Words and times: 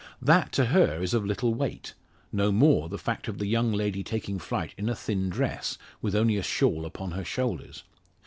That 0.23 0.51
to 0.53 0.65
her 0.65 1.03
is 1.03 1.13
of 1.13 1.25
little 1.27 1.53
weight; 1.53 1.93
no 2.31 2.51
more 2.51 2.89
the 2.89 2.97
fact 2.97 3.27
of 3.27 3.37
the 3.37 3.45
young 3.45 3.71
lady 3.71 4.01
taking 4.01 4.39
flight 4.39 4.73
in 4.75 4.89
a 4.89 4.95
thin 4.95 5.29
dress, 5.29 5.77
with 6.01 6.15
only 6.15 6.37
a 6.37 6.41
shawl 6.41 6.87
upon 6.87 7.11
her 7.11 7.23
shoulders. 7.23 7.83